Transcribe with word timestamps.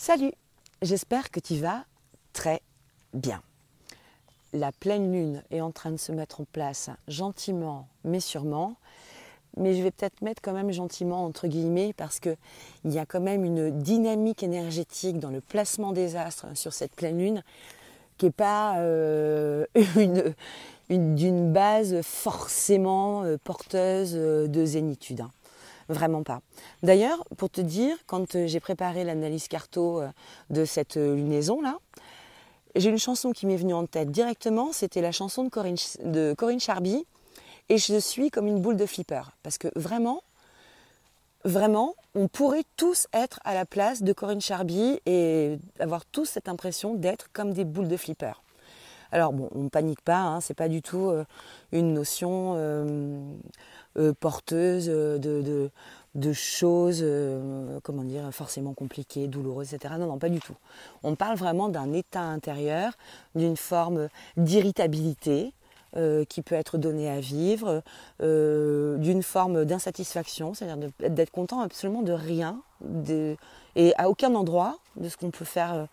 Salut, 0.00 0.30
j'espère 0.80 1.28
que 1.32 1.40
tu 1.40 1.56
vas 1.56 1.84
très 2.32 2.62
bien. 3.14 3.42
La 4.52 4.70
pleine 4.70 5.12
lune 5.12 5.42
est 5.50 5.60
en 5.60 5.72
train 5.72 5.90
de 5.90 5.96
se 5.96 6.12
mettre 6.12 6.40
en 6.40 6.44
place 6.44 6.88
gentiment 7.08 7.88
mais 8.04 8.20
sûrement. 8.20 8.76
Mais 9.56 9.74
je 9.74 9.82
vais 9.82 9.90
peut-être 9.90 10.22
mettre 10.22 10.40
quand 10.40 10.52
même 10.52 10.70
gentiment 10.70 11.24
entre 11.24 11.48
guillemets 11.48 11.92
parce 11.96 12.20
qu'il 12.20 12.36
y 12.84 13.00
a 13.00 13.06
quand 13.06 13.20
même 13.20 13.44
une 13.44 13.82
dynamique 13.82 14.44
énergétique 14.44 15.18
dans 15.18 15.30
le 15.30 15.40
placement 15.40 15.90
des 15.90 16.14
astres 16.14 16.46
sur 16.56 16.72
cette 16.72 16.94
pleine 16.94 17.18
lune 17.18 17.42
qui 18.18 18.26
n'est 18.26 18.30
pas 18.30 18.78
euh, 18.78 19.66
d'une 20.90 21.52
base 21.52 22.02
forcément 22.02 23.24
euh, 23.24 23.36
porteuse 23.42 24.14
de 24.14 24.64
zénitude. 24.64 25.24
Vraiment 25.88 26.22
pas. 26.22 26.40
D'ailleurs, 26.82 27.24
pour 27.38 27.48
te 27.48 27.60
dire, 27.60 27.96
quand 28.06 28.34
euh, 28.34 28.46
j'ai 28.46 28.60
préparé 28.60 29.04
l'analyse 29.04 29.48
carto 29.48 30.00
euh, 30.00 30.08
de 30.50 30.64
cette 30.66 30.98
euh, 30.98 31.14
lunaison 31.14 31.62
là, 31.62 31.78
j'ai 32.76 32.90
une 32.90 32.98
chanson 32.98 33.32
qui 33.32 33.46
m'est 33.46 33.56
venue 33.56 33.72
en 33.72 33.86
tête 33.86 34.10
directement, 34.10 34.72
c'était 34.72 35.00
la 35.00 35.12
chanson 35.12 35.44
de 35.44 35.48
Corinne, 35.48 35.76
de 36.04 36.34
Corinne 36.36 36.60
Charby, 36.60 37.06
et 37.70 37.78
je 37.78 37.98
suis 37.98 38.30
comme 38.30 38.46
une 38.46 38.60
boule 38.60 38.76
de 38.76 38.84
flipper. 38.84 39.22
Parce 39.42 39.56
que 39.56 39.68
vraiment, 39.74 40.22
vraiment, 41.44 41.94
on 42.14 42.28
pourrait 42.28 42.64
tous 42.76 43.06
être 43.14 43.40
à 43.44 43.54
la 43.54 43.64
place 43.64 44.02
de 44.02 44.12
Corinne 44.12 44.42
Charby 44.42 45.00
et 45.06 45.58
avoir 45.80 46.04
tous 46.04 46.26
cette 46.26 46.48
impression 46.48 46.94
d'être 46.94 47.30
comme 47.32 47.52
des 47.52 47.64
boules 47.64 47.88
de 47.88 47.96
flipper. 47.96 48.42
Alors 49.12 49.32
on 49.54 49.62
ne 49.62 49.68
panique 49.68 50.02
pas, 50.02 50.20
hein, 50.20 50.40
c'est 50.40 50.54
pas 50.54 50.68
du 50.68 50.82
tout 50.82 51.12
une 51.72 51.94
notion 51.94 52.56
euh, 53.98 54.12
porteuse 54.12 54.86
de, 54.86 56.32
choses, 56.32 57.00
euh, 57.02 57.80
comment 57.82 58.04
forcément 58.30 58.72
compliquées, 58.72 59.26
douloureuses, 59.26 59.74
etc. 59.74 59.94
Non, 59.98 60.06
non, 60.06 60.18
pas 60.18 60.28
du 60.28 60.40
tout. 60.40 60.54
On 61.02 61.16
parle 61.16 61.36
vraiment 61.36 61.68
d'un 61.68 61.92
état 61.92 62.20
intérieur, 62.20 62.92
d'une 63.34 63.56
forme 63.56 64.08
d'irritabilité, 64.36 65.52
euh, 65.96 66.24
qui 66.24 66.42
peut 66.42 66.54
être 66.54 66.78
donnée 66.78 67.10
à 67.10 67.18
vivre, 67.18 67.82
d'une 68.20 69.22
forme 69.22 69.64
d'insatisfaction, 69.64 70.54
c'est-à-dire 70.54 70.90
d'être 71.00 71.32
content 71.32 71.60
absolument 71.60 72.02
de 72.02 72.12
rien, 72.12 72.60
et 73.74 73.94
à 73.96 74.08
aucun 74.10 74.34
endroit 74.34 74.78
de 74.96 75.08
ce 75.08 75.16
qu'on 75.16 75.30
peut 75.30 75.44
faire 75.44 75.88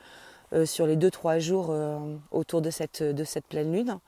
sur 0.63 0.87
les 0.87 0.95
deux 0.95 1.11
trois 1.11 1.39
jours 1.39 1.75
autour 2.31 2.61
de 2.61 2.69
cette, 2.69 3.03
pleine 3.49 3.73
lune. 3.73 3.99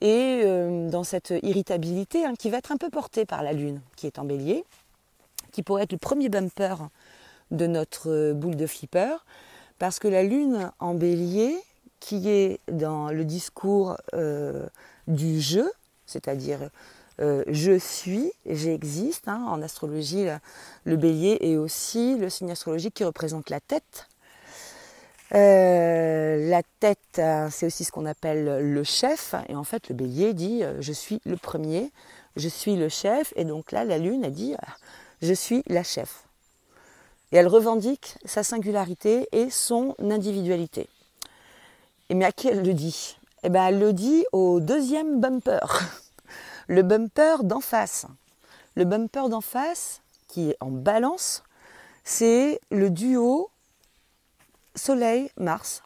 Et 0.00 0.42
euh, 0.44 0.90
dans 0.90 1.02
cette 1.02 1.32
irritabilité 1.42 2.26
hein, 2.26 2.34
qui 2.38 2.50
va 2.50 2.58
être 2.58 2.72
un 2.72 2.76
peu 2.76 2.90
portée 2.90 3.24
par 3.24 3.42
la 3.42 3.54
Lune, 3.54 3.80
qui 3.96 4.06
est 4.06 4.18
en 4.18 4.24
bélier, 4.24 4.64
qui 5.52 5.62
pourrait 5.62 5.84
être 5.84 5.92
le 5.92 5.98
premier 5.98 6.28
bumper 6.28 6.88
de 7.50 7.66
notre 7.66 8.10
euh, 8.10 8.34
boule 8.34 8.56
de 8.56 8.66
flipper, 8.66 9.24
parce 9.78 9.98
que 9.98 10.08
la 10.08 10.22
Lune 10.22 10.70
en 10.78 10.94
bélier, 10.94 11.56
qui 12.00 12.28
est 12.28 12.60
dans 12.70 13.08
le 13.08 13.24
discours 13.24 13.96
euh, 14.12 14.66
du 15.08 15.40
jeu, 15.40 15.70
c'est-à-dire 16.06 16.68
je 17.18 17.78
suis, 17.78 18.32
j'existe, 18.44 19.28
hein, 19.28 19.46
en 19.48 19.62
astrologie, 19.62 20.26
le 20.82 20.96
bélier 20.96 21.38
est 21.42 21.56
aussi 21.56 22.18
le 22.18 22.28
signe 22.28 22.50
astrologique 22.50 22.94
qui 22.94 23.04
représente 23.04 23.50
la 23.50 23.60
tête, 23.60 24.08
euh, 25.34 26.48
la 26.48 26.62
tête, 26.78 27.18
euh, 27.18 27.48
c'est 27.50 27.66
aussi 27.66 27.84
ce 27.84 27.90
qu'on 27.90 28.06
appelle 28.06 28.60
le 28.60 28.84
chef. 28.84 29.34
Et 29.48 29.56
en 29.56 29.64
fait, 29.64 29.88
le 29.88 29.94
bélier 29.94 30.32
dit 30.32 30.62
euh, 30.62 30.80
Je 30.80 30.92
suis 30.92 31.20
le 31.24 31.36
premier, 31.36 31.90
je 32.36 32.48
suis 32.48 32.76
le 32.76 32.88
chef. 32.88 33.32
Et 33.36 33.44
donc 33.44 33.72
là, 33.72 33.84
la 33.84 33.98
lune, 33.98 34.24
a 34.24 34.30
dit 34.30 34.54
Je 35.22 35.32
suis 35.32 35.62
la 35.66 35.82
chef. 35.82 36.24
Et 37.32 37.36
elle 37.36 37.48
revendique 37.48 38.16
sa 38.24 38.44
singularité 38.44 39.28
et 39.32 39.50
son 39.50 39.96
individualité. 39.98 40.88
Et 42.10 42.14
mais 42.14 42.26
à 42.26 42.32
qui 42.32 42.48
elle 42.48 42.62
le 42.62 42.74
dit? 42.74 43.16
Eh 43.42 43.48
bien, 43.48 43.68
elle 43.68 43.80
le 43.80 43.92
dit 43.92 44.24
au 44.32 44.60
deuxième 44.60 45.20
bumper, 45.20 45.66
le 46.68 46.82
bumper 46.82 47.42
d'en 47.42 47.60
face. 47.60 48.06
Le 48.76 48.84
bumper 48.84 49.28
d'en 49.28 49.40
face, 49.40 50.00
qui 50.28 50.50
est 50.50 50.56
en 50.60 50.70
balance, 50.70 51.42
c'est 52.04 52.60
le 52.70 52.90
duo 52.90 53.50
Soleil, 54.74 55.30
Mars, 55.36 55.82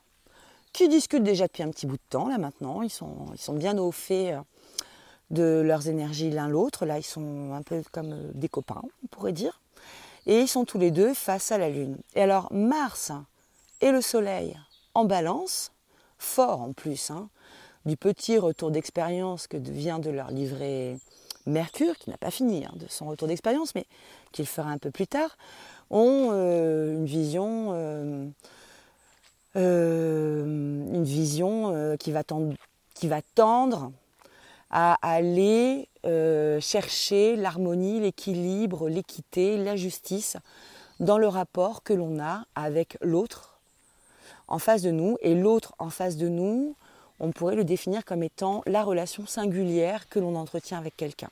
qui 0.72 0.88
discutent 0.88 1.24
déjà 1.24 1.46
depuis 1.46 1.62
un 1.62 1.70
petit 1.70 1.86
bout 1.86 1.96
de 1.96 2.08
temps, 2.08 2.28
là 2.28 2.38
maintenant. 2.38 2.82
Ils 2.82 2.90
sont, 2.90 3.26
ils 3.32 3.40
sont 3.40 3.54
bien 3.54 3.76
au 3.78 3.92
fait 3.92 4.32
euh, 4.32 4.40
de 5.30 5.62
leurs 5.64 5.88
énergies 5.88 6.30
l'un 6.30 6.48
l'autre. 6.48 6.86
Là, 6.86 6.98
ils 6.98 7.04
sont 7.04 7.52
un 7.52 7.62
peu 7.62 7.82
comme 7.92 8.12
euh, 8.12 8.30
des 8.34 8.48
copains, 8.48 8.82
on 9.04 9.06
pourrait 9.08 9.32
dire. 9.32 9.60
Et 10.26 10.40
ils 10.40 10.48
sont 10.48 10.64
tous 10.64 10.78
les 10.78 10.90
deux 10.90 11.14
face 11.14 11.52
à 11.52 11.58
la 11.58 11.70
Lune. 11.70 11.96
Et 12.14 12.22
alors, 12.22 12.52
Mars 12.52 13.12
et 13.80 13.90
le 13.90 14.00
Soleil 14.00 14.58
en 14.94 15.04
balance, 15.04 15.72
fort 16.18 16.60
en 16.60 16.72
plus, 16.72 17.10
hein, 17.10 17.28
du 17.86 17.96
petit 17.96 18.38
retour 18.38 18.70
d'expérience 18.70 19.46
que 19.46 19.56
vient 19.56 19.98
de 19.98 20.10
leur 20.10 20.30
livrer 20.30 20.98
Mercure, 21.46 21.96
qui 21.96 22.10
n'a 22.10 22.18
pas 22.18 22.30
fini 22.30 22.66
hein, 22.66 22.72
de 22.76 22.86
son 22.88 23.06
retour 23.06 23.28
d'expérience, 23.28 23.74
mais 23.74 23.86
qu'il 24.32 24.46
fera 24.46 24.70
un 24.70 24.78
peu 24.78 24.90
plus 24.90 25.06
tard, 25.06 25.38
ont 25.90 26.28
euh, 26.32 26.92
une 26.92 27.06
vision 27.06 27.72
une 29.62 31.04
vision 31.04 31.72
euh, 31.74 31.96
qui, 31.96 32.12
va 32.12 32.24
tendre, 32.24 32.54
qui 32.94 33.08
va 33.08 33.22
tendre 33.34 33.92
à 34.70 34.98
aller 35.02 35.88
euh, 36.04 36.60
chercher 36.60 37.36
l'harmonie, 37.36 38.00
l'équilibre, 38.00 38.88
l'équité, 38.88 39.56
la 39.56 39.76
justice 39.76 40.36
dans 41.00 41.18
le 41.18 41.28
rapport 41.28 41.82
que 41.82 41.92
l'on 41.92 42.20
a 42.20 42.44
avec 42.54 42.98
l'autre 43.00 43.58
en 44.46 44.58
face 44.58 44.82
de 44.82 44.90
nous. 44.90 45.16
Et 45.22 45.34
l'autre 45.34 45.74
en 45.78 45.90
face 45.90 46.16
de 46.16 46.28
nous, 46.28 46.74
on 47.20 47.32
pourrait 47.32 47.56
le 47.56 47.64
définir 47.64 48.04
comme 48.04 48.22
étant 48.22 48.62
la 48.66 48.82
relation 48.82 49.26
singulière 49.26 50.08
que 50.08 50.18
l'on 50.18 50.36
entretient 50.36 50.78
avec 50.78 50.96
quelqu'un. 50.96 51.30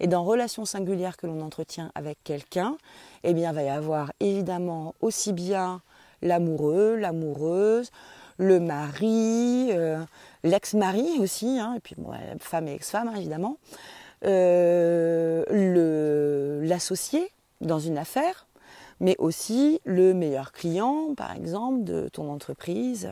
Et 0.00 0.06
dans 0.06 0.24
relation 0.24 0.64
singulière 0.64 1.16
que 1.16 1.26
l'on 1.26 1.40
entretient 1.42 1.92
avec 1.94 2.18
quelqu'un, 2.24 2.76
eh 3.22 3.34
bien, 3.34 3.52
il 3.52 3.54
va 3.54 3.62
y 3.62 3.68
avoir 3.68 4.12
évidemment 4.20 4.94
aussi 5.00 5.32
bien 5.32 5.80
l'amoureux, 6.22 6.96
l'amoureuse, 6.96 7.90
le 8.38 8.60
mari, 8.60 9.68
euh, 9.72 9.98
l'ex-mari 10.42 11.18
aussi, 11.20 11.58
hein, 11.58 11.74
et 11.76 11.80
puis 11.80 11.96
femme 12.40 12.68
et 12.68 12.74
ex-femme 12.74 13.12
évidemment, 13.16 13.56
euh, 14.24 15.44
l'associé 16.62 17.30
dans 17.60 17.78
une 17.78 17.98
affaire, 17.98 18.46
mais 19.00 19.16
aussi 19.18 19.80
le 19.84 20.14
meilleur 20.14 20.52
client, 20.52 21.14
par 21.16 21.32
exemple, 21.32 21.84
de 21.84 22.08
ton 22.08 22.30
entreprise. 22.30 23.10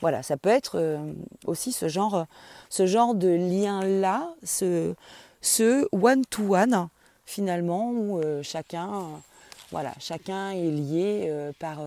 Voilà, 0.00 0.22
ça 0.22 0.36
peut 0.36 0.50
être 0.50 0.78
euh, 0.78 0.98
aussi 1.46 1.72
ce 1.72 1.88
genre, 1.88 2.26
ce 2.68 2.86
genre 2.86 3.14
de 3.14 3.28
lien-là, 3.28 4.34
ce, 4.42 4.94
ce 5.42 5.86
one-to-one, 5.92 6.88
finalement, 7.26 7.90
où 7.90 8.20
chacun, 8.42 9.04
voilà, 9.70 9.92
chacun 10.00 10.50
est 10.50 10.70
lié 10.70 11.32
par 11.60 11.78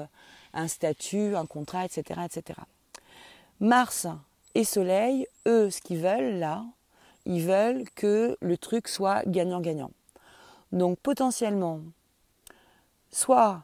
un 0.53 0.68
statut, 0.68 1.36
un 1.36 1.46
contrat, 1.46 1.86
etc., 1.86 2.22
etc. 2.25 2.59
Mars 3.59 4.08
et 4.56 4.64
Soleil, 4.64 5.28
eux, 5.47 5.69
ce 5.69 5.81
qu'ils 5.81 6.00
veulent 6.00 6.40
là, 6.40 6.66
ils 7.25 7.46
veulent 7.46 7.86
que 7.96 8.38
le 8.41 8.58
truc 8.58 8.88
soit 8.88 9.24
gagnant-gagnant. 9.25 9.91
Donc 10.72 11.00
potentiellement, 11.00 11.81
soit, 13.12 13.64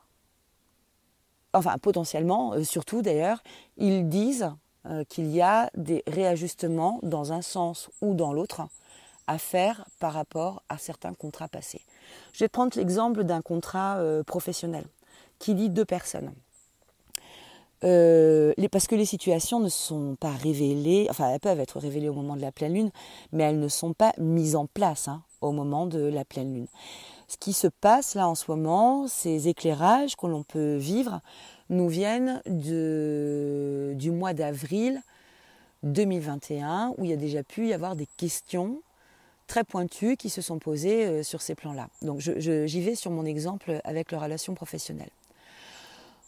enfin 1.53 1.77
potentiellement, 1.77 2.53
euh, 2.53 2.63
surtout 2.63 3.01
d'ailleurs, 3.01 3.41
ils 3.77 4.07
disent 4.07 4.51
euh, 4.85 5.03
qu'il 5.03 5.27
y 5.27 5.41
a 5.41 5.69
des 5.75 6.03
réajustements 6.07 6.99
dans 7.03 7.33
un 7.33 7.41
sens 7.41 7.89
ou 8.01 8.13
dans 8.13 8.31
l'autre 8.31 8.61
à 9.27 9.37
faire 9.37 9.85
par 9.99 10.13
rapport 10.13 10.63
à 10.69 10.77
certains 10.77 11.13
contrats 11.13 11.47
passés. 11.47 11.81
Je 12.33 12.43
vais 12.43 12.49
prendre 12.49 12.75
l'exemple 12.77 13.23
d'un 13.23 13.41
contrat 13.41 13.97
euh, 13.97 14.23
professionnel 14.23 14.85
qui 15.37 15.53
lie 15.53 15.69
deux 15.69 15.85
personnes. 15.85 16.33
Euh, 17.83 18.53
parce 18.71 18.87
que 18.87 18.95
les 18.95 19.05
situations 19.05 19.59
ne 19.59 19.69
sont 19.69 20.15
pas 20.19 20.31
révélées, 20.31 21.07
enfin 21.09 21.29
elles 21.29 21.39
peuvent 21.39 21.59
être 21.59 21.79
révélées 21.79 22.09
au 22.09 22.13
moment 22.13 22.35
de 22.35 22.41
la 22.41 22.51
pleine 22.51 22.73
lune, 22.73 22.91
mais 23.31 23.43
elles 23.43 23.59
ne 23.59 23.67
sont 23.67 23.93
pas 23.93 24.13
mises 24.17 24.55
en 24.55 24.65
place 24.65 25.07
hein, 25.07 25.23
au 25.41 25.51
moment 25.51 25.85
de 25.85 25.99
la 25.99 26.25
pleine 26.25 26.53
lune. 26.53 26.67
Ce 27.27 27.37
qui 27.37 27.53
se 27.53 27.67
passe 27.67 28.15
là 28.15 28.27
en 28.27 28.35
ce 28.35 28.49
moment, 28.49 29.07
ces 29.07 29.47
éclairages 29.47 30.15
que 30.15 30.27
l'on 30.27 30.43
peut 30.43 30.75
vivre, 30.75 31.21
nous 31.69 31.87
viennent 31.87 32.41
du 32.45 34.11
mois 34.11 34.33
d'avril 34.33 35.01
2021, 35.83 36.95
où 36.97 37.05
il 37.05 37.11
y 37.11 37.13
a 37.13 37.17
déjà 37.17 37.43
pu 37.43 37.67
y 37.67 37.73
avoir 37.73 37.95
des 37.95 38.07
questions 38.17 38.81
très 39.47 39.63
pointues 39.63 40.17
qui 40.17 40.29
se 40.29 40.41
sont 40.41 40.59
posées 40.59 41.05
euh, 41.05 41.23
sur 41.23 41.41
ces 41.41 41.55
plans-là. 41.55 41.89
Donc 42.01 42.19
j'y 42.19 42.81
vais 42.81 42.95
sur 42.95 43.11
mon 43.11 43.25
exemple 43.25 43.79
avec 43.83 44.11
la 44.11 44.19
relation 44.19 44.53
professionnelle. 44.53 45.09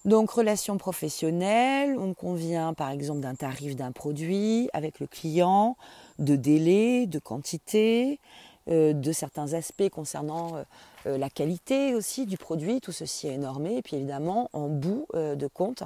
Donc 0.04 0.32
relation 0.32 0.78
professionnelle, 0.78 1.96
on 2.00 2.14
convient 2.14 2.74
par 2.74 2.90
exemple 2.90 3.20
d'un 3.20 3.36
tarif 3.36 3.76
d'un 3.76 3.92
produit 3.92 4.68
avec 4.74 5.00
le 5.00 5.06
client, 5.06 5.78
de 6.18 6.36
délai, 6.36 7.06
de 7.06 7.20
quantité, 7.20 8.20
euh, 8.68 8.94
de 8.94 9.12
certains 9.12 9.54
aspects 9.54 9.90
concernant 9.90 10.64
euh, 11.06 11.18
la 11.18 11.30
qualité 11.30 11.94
aussi 11.94 12.26
du 12.26 12.38
produit, 12.38 12.82
tout 12.82 12.92
ceci 12.92 13.28
est 13.28 13.38
normé. 13.38 13.78
Et 13.78 13.82
puis 13.84 13.96
évidemment, 13.96 14.50
en 14.54 14.70
bout 14.70 15.06
de 15.14 15.48
compte, 15.48 15.84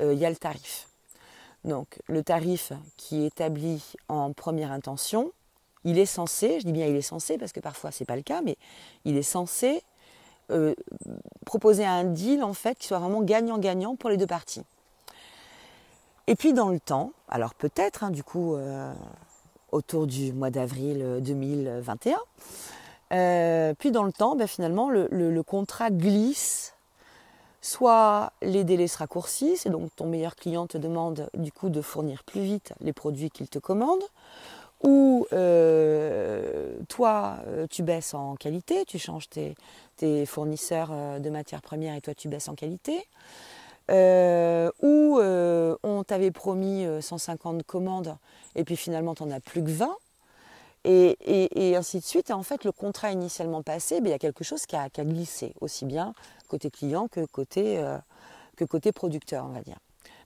il 0.00 0.14
y 0.14 0.24
a 0.24 0.30
le 0.30 0.36
tarif. 0.36 0.88
Donc 1.64 1.98
le 2.06 2.22
tarif 2.22 2.72
qui 2.96 3.24
est 3.24 3.26
établi 3.26 3.82
en 4.08 4.32
première 4.32 4.72
intention, 4.72 5.32
il 5.84 5.98
est 5.98 6.06
censé, 6.06 6.60
je 6.60 6.66
dis 6.66 6.72
bien 6.72 6.86
il 6.86 6.96
est 6.96 7.02
censé 7.02 7.38
parce 7.38 7.52
que 7.52 7.60
parfois 7.60 7.90
c'est 7.90 8.04
pas 8.04 8.16
le 8.16 8.22
cas, 8.22 8.42
mais 8.42 8.56
il 9.04 9.16
est 9.16 9.22
censé 9.22 9.82
euh, 10.50 10.74
proposer 11.44 11.84
un 11.84 12.04
deal 12.04 12.42
en 12.42 12.54
fait 12.54 12.78
qui 12.78 12.86
soit 12.86 12.98
vraiment 12.98 13.20
gagnant-gagnant 13.20 13.96
pour 13.96 14.08
les 14.08 14.16
deux 14.16 14.26
parties. 14.26 14.62
Et 16.26 16.36
puis 16.36 16.54
dans 16.54 16.70
le 16.70 16.80
temps, 16.80 17.12
alors 17.28 17.54
peut-être 17.54 18.04
hein, 18.04 18.10
du 18.10 18.22
coup 18.22 18.54
euh, 18.54 18.92
autour 19.72 20.06
du 20.06 20.32
mois 20.32 20.50
d'avril 20.50 21.18
2021, 21.20 22.18
euh, 23.12 23.74
puis 23.78 23.90
dans 23.90 24.04
le 24.04 24.12
temps, 24.12 24.36
ben, 24.36 24.46
finalement 24.46 24.88
le, 24.90 25.42
contrat 25.42 25.90
glisse 25.90 26.74
soit 27.60 28.32
les 28.40 28.64
délais 28.64 28.88
se 28.88 28.96
raccourcissent 28.98 29.66
et 29.66 29.70
donc 29.70 29.94
ton 29.96 30.06
meilleur 30.06 30.34
client 30.34 30.66
te 30.66 30.78
demande 30.78 31.28
du 31.34 31.52
coup 31.52 31.68
de 31.68 31.82
fournir 31.82 32.24
plus 32.24 32.40
vite 32.40 32.72
les 32.80 32.94
produits 32.94 33.30
qu'il 33.30 33.48
te 33.48 33.58
commande, 33.58 34.02
ou 34.82 35.26
toi 36.88 37.36
tu 37.68 37.82
baisses 37.82 38.14
en 38.14 38.36
qualité, 38.36 38.84
tu 38.86 38.98
changes 38.98 39.28
tes, 39.28 39.56
fournisseurs 40.26 40.90
euh, 40.92 41.18
de 41.18 41.30
matières 41.30 41.62
premières 41.62 41.94
et 41.94 42.00
toi 42.00 42.14
tu 42.14 42.28
baisses 42.28 42.48
en 42.48 42.54
qualité, 42.54 43.04
ou 43.90 45.20
on 45.82 46.04
t'avait 46.06 46.30
promis 46.30 46.86
150 47.00 47.62
commandes 47.64 48.16
et 48.54 48.64
puis 48.64 48.76
finalement 48.76 49.14
tu 49.14 49.24
n'en 49.24 49.30
as 49.30 49.40
plus 49.40 49.62
que 49.62 49.70
20. 49.70 49.96
Et, 50.84 51.74
ainsi 51.76 51.98
de 51.98 52.04
suite. 52.04 52.30
Et 52.30 52.32
en 52.32 52.42
fait, 52.42 52.64
le 52.64 52.72
contrat 52.72 53.10
initialement 53.10 53.62
passé, 53.62 54.00
ben, 54.00 54.08
il 54.08 54.10
y 54.10 54.14
a 54.14 54.18
quelque 54.18 54.44
chose 54.44 54.64
qui 54.64 54.74
a, 54.74 54.88
glissé, 54.88 55.52
aussi 55.60 55.84
bien 55.84 56.14
côté 56.48 56.70
client 56.70 57.08
que 57.08 57.26
côté, 57.26 57.84
que 58.56 58.64
côté 58.64 58.92
producteur, 58.92 59.44
on 59.44 59.52
va 59.52 59.60
dire. 59.60 59.78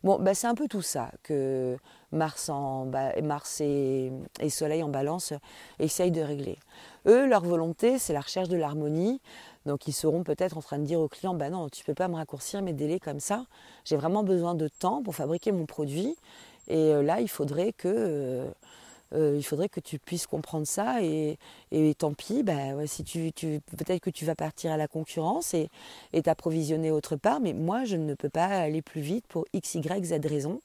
Bon, 0.05 0.19
bah, 0.19 0.35
c'est 0.35 0.49
un 0.49 0.57
peu 0.57 0.67
tout 0.67 0.83
ça 0.83 1.11
que 1.23 1.77
Mars, 2.11 2.49
en, 2.49 2.91
Mars 3.23 3.61
et, 3.61 4.11
Soleil 4.51 4.83
en 4.83 4.89
balance 4.89 5.33
essayent 5.79 6.11
de 6.11 6.23
régler. 6.23 6.59
Eux, 7.07 7.27
leur 7.27 7.43
volonté, 7.43 7.99
c'est 7.99 8.13
la 8.13 8.21
recherche 8.21 8.49
de 8.49 8.57
l'harmonie. 8.57 9.21
Donc 9.67 9.87
ils 9.87 9.93
seront 9.93 10.25
peut-être 10.25 10.57
en 10.57 10.63
train 10.63 10.79
de 10.79 10.85
dire 10.85 11.01
aux 11.01 11.09
clients, 11.09 11.35
bah 11.35 11.51
non, 11.51 11.69
tu 11.69 11.83
ne 11.83 11.87
peux 11.87 11.95
pas 11.95 12.09
me 12.09 12.17
raccourcir 12.17 12.63
mes 12.63 12.73
délais 12.73 12.99
comme 12.99 13.21
ça. 13.21 13.47
J'ai 13.85 13.97
vraiment 13.97 14.23
besoin 14.23 14.55
de 14.55 14.69
temps 14.69 15.03
pour 15.03 15.15
fabriquer 15.15 15.53
mon 15.53 15.67
produit. 15.67 16.17
Et 16.69 16.93
euh, 16.93 17.03
là, 17.03 17.21
il 17.21 17.29
faudrait 17.29 17.73
que... 17.73 17.89
Euh, 17.89 18.51
euh, 19.15 19.35
il 19.37 19.43
faudrait 19.43 19.69
que 19.69 19.81
tu 19.81 19.99
puisses 19.99 20.27
comprendre 20.27 20.67
ça 20.67 21.03
et, 21.03 21.37
tant 21.99 22.15
pis, 22.15 22.43
bah, 22.43 22.87
si 22.87 23.05
tu, 23.05 23.31
peut-être 23.31 24.01
que 24.01 24.09
tu 24.09 24.25
vas 24.25 24.35
partir 24.35 24.73
à 24.73 24.79
la 24.79 24.89
concurrence 24.89 25.53
et 25.53 25.69
t'approvisionner 26.23 26.91
autre 26.91 27.17
part, 27.17 27.39
mais 27.39 27.53
moi 27.53 27.85
je 27.85 27.97
ne 27.97 28.15
peux 28.15 28.31
pas 28.31 28.47
aller 28.47 28.81
plus 28.81 29.03
vite 29.03 29.27
pour 29.27 29.45
x, 29.53 29.75
y, 29.75 30.05
z 30.07 30.27
raison. 30.27 30.63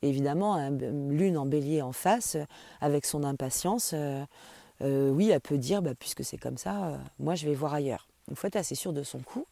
évidemment, 0.00 0.70
l'une 0.70 1.36
en 1.36 1.44
bélier 1.44 1.82
en 1.82 1.92
face, 1.92 2.38
avec 2.80 3.04
son 3.04 3.24
impatience, 3.24 3.94
oui, 4.80 5.28
elle 5.28 5.40
peut 5.42 5.58
dire, 5.58 5.82
bah, 5.82 5.92
puisque 5.94 6.24
c'est 6.24 6.38
comme 6.38 6.56
ça, 6.56 6.98
moi 7.18 7.34
je 7.34 7.44
vais 7.44 7.54
voir 7.54 7.74
ailleurs. 7.74 8.06
Il 8.30 8.36
faut 8.36 8.46
être 8.46 8.56
assez 8.56 8.74
sûr 8.74 8.92
de 8.92 9.02
son 9.02 9.20
coup. 9.20 9.46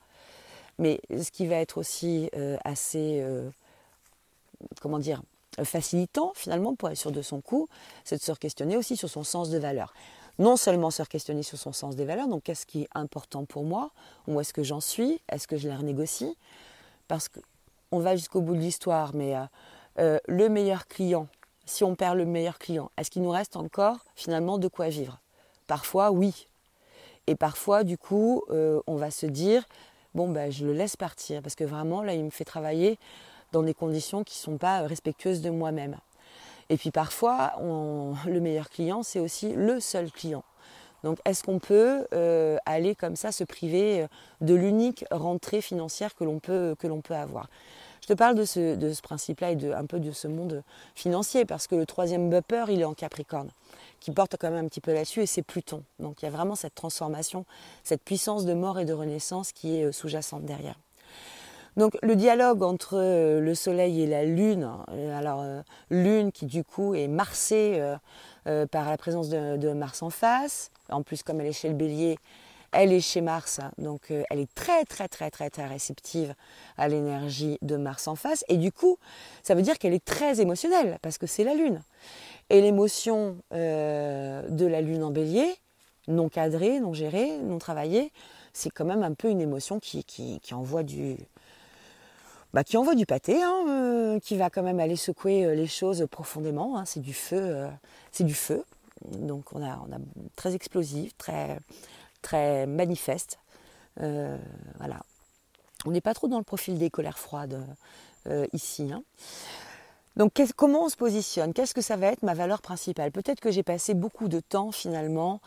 Mais 0.78 1.00
ce 1.10 1.30
qui 1.30 1.46
va 1.46 1.56
être 1.56 1.78
aussi 1.78 2.30
assez, 2.64 3.22
comment 4.80 4.98
dire, 4.98 5.22
facilitant 5.64 6.32
finalement 6.34 6.74
pour 6.74 6.88
être 6.88 6.96
sûr 6.96 7.12
de 7.12 7.22
son 7.22 7.40
coup, 7.40 7.68
c'est 8.04 8.16
de 8.16 8.22
se 8.22 8.32
questionner 8.32 8.76
aussi 8.76 8.96
sur 8.96 9.08
son 9.08 9.24
sens 9.24 9.50
de 9.50 9.58
valeur. 9.58 9.92
Non 10.38 10.56
seulement 10.56 10.90
se 10.90 11.02
questionner 11.02 11.42
sur 11.42 11.58
son 11.58 11.72
sens 11.72 11.96
des 11.96 12.04
valeurs, 12.04 12.28
donc 12.28 12.44
qu'est-ce 12.44 12.64
qui 12.64 12.82
est 12.82 12.88
important 12.94 13.44
pour 13.44 13.64
moi, 13.64 13.90
où 14.26 14.40
est-ce 14.40 14.52
que 14.52 14.62
j'en 14.62 14.80
suis, 14.80 15.20
est-ce 15.28 15.46
que 15.46 15.56
je 15.56 15.68
les 15.68 15.74
renégocie, 15.74 16.36
parce 17.08 17.28
qu'on 17.28 17.98
va 17.98 18.16
jusqu'au 18.16 18.40
bout 18.40 18.54
de 18.54 18.60
l'histoire, 18.60 19.14
mais 19.14 19.36
euh, 19.36 19.44
euh, 19.98 20.18
le 20.28 20.48
meilleur 20.48 20.86
client, 20.86 21.26
si 21.66 21.84
on 21.84 21.94
perd 21.94 22.16
le 22.16 22.24
meilleur 22.24 22.58
client, 22.58 22.90
est-ce 22.96 23.10
qu'il 23.10 23.22
nous 23.22 23.30
reste 23.30 23.56
encore 23.56 23.98
finalement 24.14 24.56
de 24.56 24.68
quoi 24.68 24.88
vivre? 24.88 25.18
Parfois 25.66 26.10
oui, 26.10 26.46
et 27.30 27.36
parfois 27.36 27.84
du 27.84 27.96
coup 27.96 28.42
euh, 28.50 28.80
on 28.86 28.96
va 28.96 29.10
se 29.10 29.26
dire 29.26 29.64
bon 30.14 30.28
ben 30.28 30.50
je 30.50 30.66
le 30.66 30.72
laisse 30.72 30.96
partir 30.96 31.42
parce 31.42 31.54
que 31.54 31.64
vraiment 31.64 32.02
là 32.02 32.12
il 32.14 32.24
me 32.24 32.30
fait 32.30 32.44
travailler 32.44 32.98
dans 33.52 33.62
des 33.62 33.74
conditions 33.74 34.24
qui 34.24 34.36
ne 34.38 34.42
sont 34.42 34.58
pas 34.58 34.80
respectueuses 34.82 35.40
de 35.40 35.50
moi-même. 35.50 35.96
Et 36.68 36.76
puis 36.76 36.90
parfois, 36.90 37.54
le 38.26 38.40
meilleur 38.40 38.70
client, 38.70 39.02
c'est 39.02 39.18
aussi 39.18 39.52
le 39.52 39.80
seul 39.80 40.10
client. 40.12 40.44
Donc 41.02 41.18
est-ce 41.24 41.42
qu'on 41.42 41.58
peut 41.58 42.06
euh, 42.12 42.58
aller 42.66 42.94
comme 42.94 43.16
ça 43.16 43.32
se 43.32 43.42
priver 43.42 44.02
euh, 44.02 44.06
de 44.40 44.54
l'unique 44.54 45.04
rentrée 45.10 45.62
financière 45.62 46.14
que 46.14 46.24
l'on 46.24 46.38
peut, 46.38 46.76
peut 46.78 47.14
avoir? 47.14 47.48
Je 48.02 48.06
te 48.06 48.12
parle 48.12 48.34
de 48.34 48.44
ce, 48.44 48.76
de 48.76 48.92
ce 48.92 49.00
principe-là 49.00 49.52
et 49.52 49.56
de, 49.56 49.72
un 49.72 49.86
peu 49.86 49.98
de 49.98 50.12
ce 50.12 50.28
monde 50.28 50.62
financier 50.94 51.44
parce 51.44 51.66
que 51.66 51.74
le 51.74 51.86
troisième 51.86 52.28
bupper, 52.28 52.66
il 52.68 52.80
est 52.80 52.84
en 52.84 52.94
Capricorne, 52.94 53.50
qui 54.00 54.10
porte 54.10 54.36
quand 54.38 54.50
même 54.50 54.64
un 54.64 54.68
petit 54.68 54.80
peu 54.80 54.92
là-dessus 54.92 55.20
et 55.20 55.26
c'est 55.26 55.42
Pluton. 55.42 55.84
Donc 55.98 56.22
il 56.22 56.24
y 56.24 56.28
a 56.28 56.30
vraiment 56.30 56.56
cette 56.56 56.74
transformation, 56.74 57.44
cette 57.84 58.02
puissance 58.02 58.46
de 58.46 58.54
mort 58.54 58.80
et 58.80 58.84
de 58.84 58.92
renaissance 58.92 59.52
qui 59.52 59.76
est 59.76 59.84
euh, 59.84 59.92
sous-jacente 59.92 60.44
derrière. 60.44 60.76
Donc 61.76 61.96
le 62.02 62.16
dialogue 62.16 62.62
entre 62.62 62.96
euh, 62.96 63.40
le 63.40 63.54
Soleil 63.54 64.02
et 64.02 64.06
la 64.06 64.24
Lune, 64.24 64.68
euh, 64.90 65.16
alors 65.16 65.44
Lune 65.90 66.32
qui 66.32 66.46
du 66.46 66.64
coup 66.64 66.94
est 66.94 67.08
marsée 67.08 67.80
par 68.44 68.88
la 68.88 68.96
présence 68.96 69.28
de, 69.28 69.72
Mars 69.72 70.02
en 70.02 70.10
face, 70.10 70.70
en 70.88 71.02
plus 71.02 71.22
comme 71.22 71.40
elle 71.40 71.46
est 71.46 71.52
chez 71.52 71.68
le 71.68 71.74
Bélier, 71.74 72.18
elle 72.72 72.92
est 72.92 73.00
chez 73.00 73.20
Mars, 73.20 73.60
donc 73.78 74.10
elle 74.10 74.40
est 74.40 74.52
très 74.54 74.84
très 74.84 75.08
très 75.08 75.30
très 75.30 75.50
très 75.50 75.66
réceptive 75.66 76.34
à 76.76 76.88
l'énergie 76.88 77.58
de 77.62 77.76
Mars 77.76 78.08
en 78.08 78.16
face, 78.16 78.44
et 78.48 78.56
du 78.56 78.72
coup 78.72 78.98
ça 79.42 79.54
veut 79.54 79.62
dire 79.62 79.78
qu'elle 79.78 79.92
est 79.92 80.04
très 80.04 80.40
émotionnelle 80.40 80.98
parce 81.02 81.18
que 81.18 81.26
c'est 81.26 81.44
la 81.44 81.54
Lune. 81.54 81.82
Et 82.50 82.60
l'émotion 82.60 83.36
de 83.52 84.66
la 84.66 84.80
Lune 84.80 85.02
en 85.04 85.10
Bélier, 85.10 85.54
non 86.08 86.28
cadrée, 86.28 86.80
non 86.80 86.92
gérée, 86.92 87.38
non 87.38 87.58
travaillée, 87.58 88.12
c'est 88.52 88.70
quand 88.70 88.84
même 88.84 89.02
un 89.02 89.14
peu 89.14 89.28
une 89.28 89.40
émotion 89.40 89.78
qui 89.80 90.04
envoie 90.52 90.82
du, 90.82 91.16
bah, 92.52 92.64
qui 92.64 92.76
envoie 92.76 92.96
du 92.96 93.06
pâté, 93.06 93.40
hein, 93.42 93.64
euh, 93.68 94.18
qui 94.18 94.36
va 94.36 94.50
quand 94.50 94.64
même 94.64 94.80
aller 94.80 94.96
secouer 94.96 95.44
euh, 95.44 95.54
les 95.54 95.68
choses 95.68 96.06
profondément. 96.10 96.76
Hein. 96.76 96.84
c'est 96.84 97.00
du 97.00 97.14
feu, 97.14 97.38
euh, 97.40 97.68
c'est 98.10 98.24
du 98.24 98.34
feu. 98.34 98.64
Donc 99.12 99.52
on 99.52 99.62
a, 99.62 99.80
on 99.88 99.92
a 99.92 99.98
très 100.34 100.54
explosif, 100.54 101.16
très, 101.16 101.58
très 102.22 102.66
manifeste. 102.66 103.38
voilà. 103.96 105.00
On 105.86 105.92
n'est 105.92 106.02
pas 106.02 106.12
trop 106.12 106.28
dans 106.28 106.38
le 106.38 106.44
profil 106.44 106.76
des 106.78 106.90
colères 106.90 107.18
froides 107.18 107.64
ici. 108.52 108.90
Hein. 108.92 109.02
Donc 110.16 110.32
comment 110.56 110.84
on 110.84 110.88
se 110.88 110.96
positionne? 110.96 111.52
Qu'est-ce 111.52 111.74
que 111.74 111.80
ça 111.80 111.96
va 111.96 112.08
être 112.08 112.22
ma 112.22 112.34
valeur 112.34 112.62
principale? 112.62 113.12
Peut-être 113.12 113.40
que 113.40 113.50
j'ai 113.50 113.62
passé 113.62 113.94
beaucoup 113.94 114.28
de 114.28 114.40
temps 114.40 114.72
finalement 114.72 115.40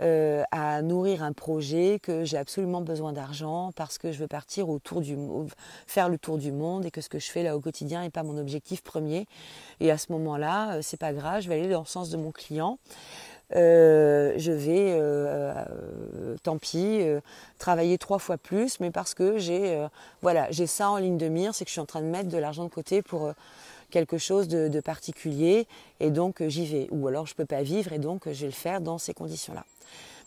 euh, 0.00 0.44
à 0.52 0.80
nourrir 0.82 1.22
un 1.22 1.32
projet, 1.32 1.98
que 2.00 2.24
j'ai 2.24 2.36
absolument 2.36 2.80
besoin 2.80 3.12
d'argent 3.12 3.72
parce 3.74 3.98
que 3.98 4.12
je 4.12 4.18
veux 4.18 4.28
partir 4.28 4.68
autour 4.68 5.00
du, 5.00 5.16
faire 5.86 6.08
le 6.08 6.18
tour 6.18 6.38
du 6.38 6.52
monde 6.52 6.84
et 6.84 6.90
que 6.90 7.00
ce 7.00 7.08
que 7.08 7.18
je 7.18 7.30
fais 7.30 7.42
là 7.42 7.56
au 7.56 7.60
quotidien 7.60 8.02
n'est 8.02 8.10
pas 8.10 8.22
mon 8.22 8.38
objectif 8.38 8.82
premier. 8.82 9.26
Et 9.80 9.90
à 9.90 9.98
ce 9.98 10.12
moment-là, 10.12 10.76
euh, 10.76 10.82
c'est 10.82 10.96
pas 10.98 11.12
grave, 11.12 11.42
je 11.42 11.48
vais 11.48 11.56
aller 11.56 11.68
dans 11.68 11.80
le 11.80 11.86
sens 11.86 12.10
de 12.10 12.16
mon 12.16 12.30
client. 12.30 12.78
Euh, 13.56 14.34
je 14.36 14.52
vais, 14.52 15.00
tant 16.42 16.58
pis, 16.58 17.00
travailler 17.58 17.98
trois 17.98 18.18
fois 18.18 18.36
plus, 18.36 18.80
mais 18.80 18.90
parce 18.90 19.14
que 19.14 19.38
j'ai, 19.38 19.86
voilà, 20.22 20.50
j'ai 20.50 20.66
ça 20.66 20.90
en 20.90 20.96
ligne 20.96 21.18
de 21.18 21.28
mire, 21.28 21.54
c'est 21.54 21.64
que 21.64 21.70
je 21.70 21.72
suis 21.72 21.80
en 21.80 21.86
train 21.86 22.02
de 22.02 22.06
mettre 22.06 22.28
de 22.28 22.38
l'argent 22.38 22.64
de 22.64 22.70
côté 22.70 23.02
pour 23.02 23.32
quelque 23.90 24.18
chose 24.18 24.48
de, 24.48 24.80
particulier 24.80 25.66
et 26.00 26.10
donc 26.10 26.42
j'y 26.46 26.66
vais. 26.66 26.88
Ou 26.90 27.08
alors 27.08 27.26
je 27.26 27.34
peux 27.34 27.46
pas 27.46 27.62
vivre 27.62 27.92
et 27.92 27.98
donc 27.98 28.24
je 28.26 28.40
vais 28.40 28.46
le 28.46 28.52
faire 28.52 28.80
dans 28.80 28.98
ces 28.98 29.14
conditions-là. 29.14 29.64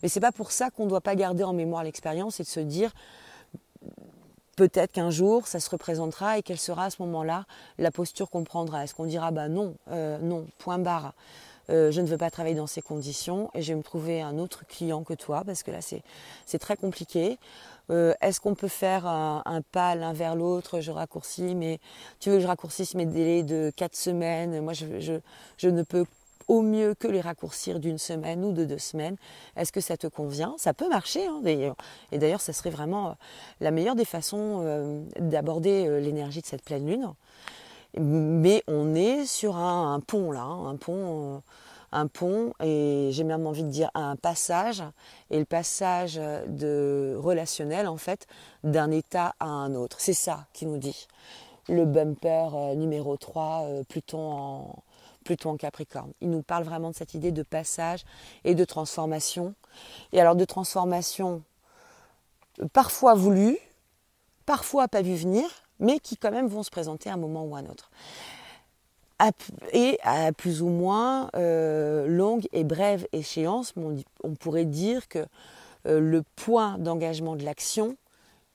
Mais 0.01 0.09
c'est 0.09 0.19
pas 0.19 0.31
pour 0.31 0.51
ça 0.51 0.69
qu'on 0.69 0.85
ne 0.85 0.89
doit 0.89 1.01
pas 1.01 1.15
garder 1.15 1.43
en 1.43 1.53
mémoire 1.53 1.83
l'expérience 1.83 2.39
et 2.39 2.43
de 2.43 2.47
se 2.47 2.59
dire 2.59 2.91
peut-être 4.55 4.91
qu'un 4.91 5.11
jour 5.11 5.47
ça 5.47 5.59
se 5.59 5.69
représentera 5.69 6.37
et 6.37 6.43
quelle 6.43 6.59
sera 6.59 6.85
à 6.85 6.89
ce 6.89 7.01
moment-là 7.03 7.45
la 7.77 7.91
posture 7.91 8.29
qu'on 8.29 8.43
prendra. 8.43 8.83
Est-ce 8.83 8.95
qu'on 8.95 9.05
dira 9.05 9.31
bah 9.31 9.47
non, 9.47 9.75
euh, 9.91 10.17
non, 10.19 10.47
point 10.57 10.79
barre. 10.79 11.13
Euh, 11.69 11.91
je 11.91 12.01
ne 12.01 12.07
veux 12.07 12.17
pas 12.17 12.29
travailler 12.29 12.55
dans 12.55 12.67
ces 12.67 12.81
conditions 12.81 13.49
et 13.53 13.61
je 13.61 13.71
vais 13.71 13.77
me 13.77 13.83
trouver 13.83 14.21
un 14.21 14.37
autre 14.37 14.65
client 14.67 15.03
que 15.03 15.13
toi 15.13 15.43
parce 15.45 15.63
que 15.63 15.71
là 15.71 15.79
c'est 15.81 16.59
très 16.59 16.75
compliqué. 16.75 17.37
Euh, 17.89 18.13
est-ce 18.21 18.39
qu'on 18.39 18.55
peut 18.55 18.67
faire 18.67 19.05
un, 19.05 19.61
pas 19.71 19.95
l'un 19.95 20.13
vers 20.13 20.35
l'autre? 20.35 20.79
Je 20.79 20.91
raccourcis, 20.91 21.55
mais 21.55 21.79
tu 22.19 22.29
veux 22.29 22.37
que 22.37 22.41
je 22.41 22.47
raccourcisse 22.47 22.95
mes 22.95 23.05
délais 23.05 23.43
de 23.43 23.71
4 23.75 23.95
semaines? 23.95 24.61
Moi, 24.61 24.73
je, 24.73 25.19
je 25.57 25.69
ne 25.69 25.83
peux 25.83 26.05
au 26.47 26.61
mieux 26.61 26.95
que 26.95 27.07
les 27.07 27.21
raccourcir 27.21 27.79
d'une 27.79 27.97
semaine 27.97 28.43
ou 28.43 28.53
de 28.53 28.65
deux 28.65 28.77
semaines. 28.77 29.15
Est-ce 29.55 29.71
que 29.71 29.81
ça 29.81 29.97
te 29.97 30.07
convient? 30.07 30.55
Ça 30.57 30.73
peut 30.73 30.89
marcher, 30.89 31.25
hein, 31.25 31.41
et 32.11 32.17
d'ailleurs, 32.17 32.41
ça 32.41 32.53
serait 32.53 32.69
vraiment 32.69 33.15
la 33.59 33.71
meilleure 33.71 33.95
des 33.95 34.05
façons 34.05 34.61
euh, 34.63 35.03
d'aborder 35.19 36.01
l'énergie 36.01 36.41
de 36.41 36.45
cette 36.45 36.63
pleine 36.63 36.87
lune. 36.87 37.13
Mais 37.97 38.63
on 38.67 38.95
est 38.95 39.25
sur 39.25 39.57
un, 39.57 39.99
pont 39.99 40.31
là, 40.31 40.43
hein, 40.43 40.69
un 40.69 40.75
pont, 40.77 41.41
un 41.91 42.07
pont 42.07 42.53
et 42.63 43.09
j'ai 43.11 43.23
même 43.23 43.45
envie 43.45 43.63
de 43.63 43.69
dire 43.69 43.91
un 43.93 44.15
passage 44.15 44.81
et 45.29 45.39
le 45.39 45.45
passage 45.45 46.15
de 46.15 47.15
relationnel 47.17 47.87
en 47.87 47.97
fait 47.97 48.27
d'un 48.63 48.91
état 48.91 49.35
à 49.39 49.45
un 49.45 49.75
autre. 49.75 49.97
C'est 49.99 50.13
ça 50.13 50.45
qui 50.53 50.65
nous 50.65 50.77
dit 50.77 51.07
le 51.67 51.85
bumper 51.85 52.49
euh, 52.53 52.75
numéro 52.75 53.17
3 53.17 53.63
euh, 53.63 53.83
Pluton 53.87 54.31
en 54.31 54.83
Pluton 55.23 55.51
en 55.51 55.57
Capricorne. 55.57 56.11
Il 56.21 56.29
nous 56.31 56.41
parle 56.41 56.63
vraiment 56.63 56.89
de 56.89 56.95
cette 56.95 57.13
idée 57.13 57.31
de 57.31 57.43
passage 57.43 58.05
et 58.43 58.55
de 58.55 58.65
transformation. 58.65 59.53
Et 60.13 60.19
alors 60.19 60.35
de 60.35 60.45
transformation 60.45 61.43
parfois 62.73 63.13
voulue, 63.13 63.57
parfois 64.45 64.87
pas 64.87 65.01
vu 65.01 65.15
venir, 65.15 65.45
mais 65.81 65.99
qui 65.99 66.15
quand 66.15 66.31
même 66.31 66.47
vont 66.47 66.63
se 66.63 66.69
présenter 66.69 67.09
à 67.09 67.13
un 67.13 67.17
moment 67.17 67.43
ou 67.43 67.55
à 67.55 67.59
un 67.59 67.65
autre 67.65 67.91
et 69.73 69.99
à 70.03 70.31
plus 70.31 70.61
ou 70.61 70.69
moins 70.69 71.29
euh, 71.35 72.07
longue 72.07 72.47
et 72.53 72.63
brève 72.63 73.07
échéance, 73.11 73.73
on, 73.77 74.35
pourrait 74.35 74.65
dire 74.65 75.07
que 75.07 75.19
euh, 75.87 75.99
le 75.99 76.23
point 76.35 76.77
d'engagement 76.77 77.35
de 77.35 77.43
l'action, 77.43 77.95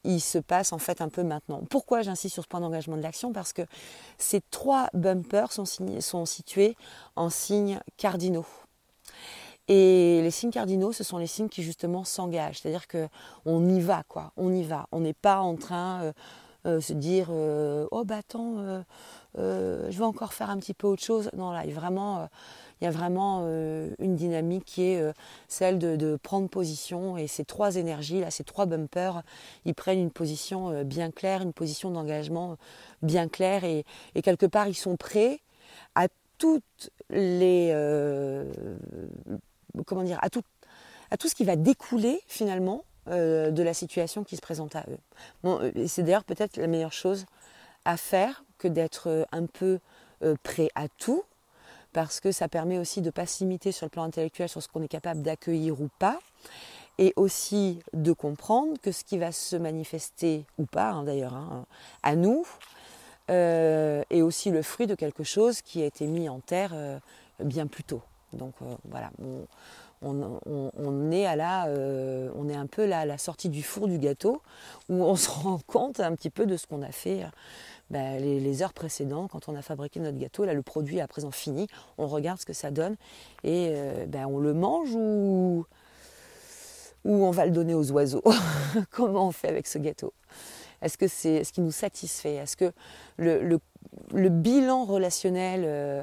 il 0.04 0.20
se 0.20 0.38
passe 0.38 0.72
en 0.72 0.78
fait 0.78 1.00
un 1.00 1.08
peu 1.08 1.22
maintenant. 1.22 1.62
Pourquoi 1.68 2.02
j'insiste 2.02 2.34
sur 2.34 2.42
ce 2.42 2.48
point 2.48 2.60
d'engagement 2.60 2.96
de 2.96 3.02
l'action? 3.02 3.32
Parce 3.32 3.52
que 3.52 3.62
ces 4.18 4.40
trois 4.50 4.88
bumpers 4.94 5.52
sont, 5.52 6.26
situés 6.26 6.76
en 7.16 7.30
signes 7.30 7.80
cardinaux. 7.96 8.46
Et 9.68 10.20
les 10.22 10.30
signes 10.30 10.52
cardinaux, 10.52 10.92
ce 10.92 11.02
sont 11.02 11.18
les 11.18 11.26
signes 11.26 11.48
qui 11.48 11.64
justement 11.64 12.04
s'engagent, 12.04 12.60
c'est-à-dire 12.60 12.86
que 12.86 13.08
on 13.46 13.68
y 13.68 13.80
va, 13.80 14.04
quoi, 14.06 14.32
on 14.36 14.52
y 14.52 14.62
va. 14.62 14.86
On 14.92 15.00
n'est 15.00 15.12
pas 15.12 15.40
en 15.40 15.56
train 15.56 16.04
de 16.04 16.12
euh, 16.66 16.80
se 16.80 16.92
dire, 16.92 17.30
oh 17.30 18.04
bah 18.04 18.18
attends, 18.18 18.84
euh, 19.38 19.90
je 19.90 19.98
vais 19.98 20.04
encore 20.04 20.32
faire 20.32 20.50
un 20.50 20.58
petit 20.58 20.74
peu 20.74 20.86
autre 20.86 21.02
chose. 21.02 21.30
Non, 21.36 21.50
là, 21.50 21.62
il 21.64 21.70
y 21.70 21.72
a 21.72 21.76
vraiment, 21.76 22.20
euh, 22.20 22.26
il 22.80 22.84
y 22.84 22.86
a 22.86 22.90
vraiment 22.90 23.42
euh, 23.44 23.90
une 23.98 24.16
dynamique 24.16 24.64
qui 24.64 24.82
est 24.82 25.12
celle 25.48 25.78
de, 25.78 26.18
prendre 26.22 26.48
position. 26.48 27.16
Et 27.16 27.26
ces 27.26 27.44
trois 27.44 27.76
énergies, 27.76 28.20
là, 28.20 28.30
ces 28.30 28.44
trois 28.44 28.66
bumpers, 28.66 29.22
ils 29.64 29.74
prennent 29.74 30.00
une 30.00 30.10
position 30.10 30.84
bien 30.84 31.10
claire, 31.10 31.42
une 31.42 31.52
position 31.52 31.90
d'engagement 31.90 32.56
bien 33.02 33.28
claire. 33.28 33.64
Et, 33.64 33.84
quelque 34.22 34.46
part, 34.46 34.68
ils 34.68 34.74
sont 34.74 34.96
prêts 34.96 35.40
à 35.94 36.08
toutes 36.38 36.90
les. 37.10 37.72
comment 39.86 40.02
dire 40.02 40.18
à 40.22 40.30
tout, 40.30 40.42
à 41.10 41.16
tout 41.16 41.28
ce 41.28 41.34
qui 41.34 41.44
va 41.44 41.56
découler 41.56 42.20
finalement 42.26 42.84
de 43.06 43.62
la 43.62 43.74
situation 43.74 44.24
qui 44.24 44.36
se 44.36 44.40
présente 44.42 44.74
à 44.76 44.84
eux. 44.88 44.98
Bon, 45.42 45.60
c'est 45.86 46.02
d'ailleurs 46.02 46.24
peut-être 46.24 46.56
la 46.56 46.66
meilleure 46.66 46.92
chose 46.92 47.26
à 47.86 47.96
faire 47.96 48.44
que 48.58 48.68
d'être 48.68 49.08
euh, 49.08 49.24
un 49.32 49.46
peu 49.46 49.78
euh, 50.22 50.34
prêt 50.42 50.68
à 50.74 50.88
tout, 50.88 51.22
parce 51.92 52.20
que 52.20 52.32
ça 52.32 52.48
permet 52.48 52.78
aussi 52.78 53.00
de 53.00 53.06
ne 53.06 53.10
pas 53.10 53.26
s'imiter 53.26 53.72
sur 53.72 53.86
le 53.86 53.90
plan 53.90 54.02
intellectuel 54.02 54.48
sur 54.48 54.62
ce 54.62 54.68
qu'on 54.68 54.82
est 54.82 54.88
capable 54.88 55.22
d'accueillir 55.22 55.80
ou 55.80 55.88
pas, 55.98 56.18
et 56.98 57.12
aussi 57.16 57.80
de 57.92 58.12
comprendre 58.12 58.78
que 58.82 58.92
ce 58.92 59.04
qui 59.04 59.18
va 59.18 59.32
se 59.32 59.56
manifester 59.56 60.44
ou 60.58 60.66
pas, 60.66 60.90
hein, 60.90 61.04
d'ailleurs, 61.04 61.34
hein, 61.34 61.64
à 62.02 62.16
nous, 62.16 62.46
euh, 63.30 64.02
est 64.10 64.22
aussi 64.22 64.50
le 64.50 64.62
fruit 64.62 64.86
de 64.86 64.94
quelque 64.94 65.24
chose 65.24 65.62
qui 65.62 65.82
a 65.82 65.86
été 65.86 66.06
mis 66.06 66.28
en 66.28 66.40
terre 66.40 66.74
bien 67.40 67.66
plus 67.66 67.84
tôt. 67.84 68.02
Donc 68.32 68.54
voilà, 68.84 69.10
la, 70.02 71.68
on 72.34 72.48
est 72.48 72.56
un 72.56 72.66
peu 72.66 72.86
là 72.86 73.00
à 73.00 73.04
la 73.04 73.18
sortie 73.18 73.48
du 73.48 73.62
four 73.62 73.88
du 73.88 73.98
gâteau, 73.98 74.42
où 74.88 75.02
on 75.02 75.16
se 75.16 75.30
rend 75.30 75.58
compte 75.66 76.00
un 76.00 76.14
petit 76.14 76.30
peu 76.30 76.46
de 76.46 76.56
ce 76.56 76.66
qu'on 76.66 76.82
a 76.82 76.92
fait 76.92 77.24
bah, 77.90 78.18
les, 78.18 78.62
heures 78.62 78.72
précédentes, 78.72 79.30
quand 79.30 79.48
on 79.48 79.54
a 79.54 79.62
fabriqué 79.62 80.00
notre 80.00 80.18
gâteau, 80.18 80.44
là 80.44 80.54
le 80.54 80.62
produit 80.62 80.98
est 80.98 81.00
à 81.00 81.06
présent 81.06 81.30
fini, 81.30 81.68
on 81.98 82.06
regarde 82.06 82.40
ce 82.40 82.46
que 82.46 82.52
ça 82.52 82.70
donne. 82.70 82.96
Et 83.44 83.68
euh, 83.70 84.06
ben, 84.06 84.26
on 84.26 84.38
le 84.38 84.54
mange 84.54 84.92
ou, 84.94 85.64
on 87.04 87.30
va 87.30 87.46
le 87.46 87.52
donner 87.52 87.74
aux 87.74 87.92
oiseaux? 87.92 88.24
Comment 88.90 89.28
on 89.28 89.32
fait 89.32 89.48
avec 89.48 89.68
ce 89.68 89.78
gâteau? 89.78 90.12
Est-ce 90.82 90.98
que 90.98 91.06
c'est 91.06 91.44
ce 91.44 91.52
qui 91.52 91.60
nous 91.60 91.70
satisfait? 91.70 92.34
Est-ce 92.34 92.56
que 92.56 92.72
le, 93.18 93.60
bilan 94.28 94.84
relationnel 94.84 95.62
euh, 95.64 96.02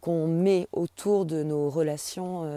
qu'on 0.00 0.26
met 0.26 0.68
autour 0.72 1.26
de 1.26 1.42
nos 1.42 1.68
relations 1.68 2.50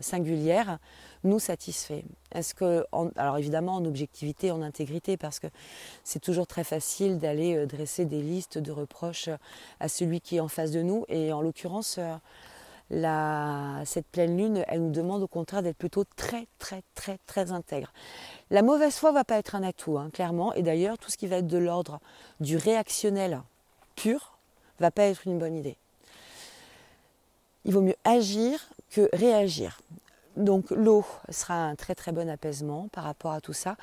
singulières 0.00 0.78
nous 1.24 1.38
satisfait 1.38 2.04
Est-ce 2.32 2.54
que, 2.54 2.84
alors 3.16 3.38
évidemment 3.38 3.74
en 3.74 3.84
objectivité, 3.84 4.50
en 4.50 4.62
intégrité, 4.62 5.16
parce 5.16 5.38
que 5.38 5.48
c'est 6.04 6.20
toujours 6.20 6.46
très 6.46 6.64
facile 6.64 7.18
d'aller 7.18 7.56
euh, 7.56 7.66
dresser 7.66 8.04
des 8.04 8.22
listes 8.22 8.58
de 8.58 8.72
reproches 8.72 9.28
euh, 9.28 9.36
à 9.80 9.88
celui 9.88 10.20
qui 10.20 10.36
est 10.36 10.40
en 10.40 10.48
face 10.48 10.70
de 10.70 10.82
nous, 10.82 11.04
et 11.08 11.32
en 11.32 11.40
l'occurrence, 11.40 11.96
euh, 11.98 12.14
la, 12.90 13.82
cette 13.84 14.06
pleine 14.06 14.36
lune, 14.36 14.64
elle 14.68 14.82
nous 14.82 14.90
demande 14.90 15.22
au 15.22 15.28
contraire 15.28 15.62
d'être 15.62 15.76
plutôt 15.76 16.04
très 16.16 16.46
très 16.58 16.82
très 16.94 17.18
très 17.26 17.52
intègre. 17.52 17.92
La 18.50 18.62
mauvaise 18.62 18.94
foi 18.94 19.12
va 19.12 19.24
pas 19.24 19.36
être 19.36 19.54
un 19.54 19.62
atout, 19.62 19.98
hein, 19.98 20.08
clairement, 20.10 20.54
et 20.54 20.62
d'ailleurs 20.62 20.96
tout 20.96 21.10
ce 21.10 21.18
qui 21.18 21.26
va 21.26 21.36
être 21.36 21.46
de 21.46 21.58
l'ordre 21.58 22.00
du 22.40 22.56
réactionnel 22.56 23.42
pur 23.94 24.38
va 24.80 24.90
pas 24.90 25.02
être 25.02 25.26
une 25.26 25.38
bonne 25.38 25.56
idée. 25.56 25.76
Il 27.68 27.74
vaut 27.74 27.82
mieux 27.82 27.96
agir 28.04 28.66
que 28.90 29.10
réagir. 29.12 29.82
Donc 30.38 30.70
l'eau 30.70 31.04
sera 31.28 31.66
un 31.66 31.74
très 31.74 31.94
très 31.94 32.12
bon 32.12 32.26
apaisement 32.30 32.88
par 32.88 33.04
rapport 33.04 33.32
à 33.32 33.42
tout 33.42 33.52
ça. 33.52 33.76